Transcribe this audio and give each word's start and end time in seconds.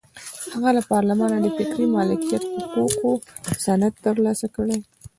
هغه 0.53 0.69
له 0.77 0.81
پارلمانه 0.91 1.37
د 1.41 1.47
فکري 1.57 1.85
مالکیت 1.95 2.43
حقوقو 2.59 3.11
سند 3.65 3.93
ترلاسه 4.05 4.47
کړ. 4.55 4.67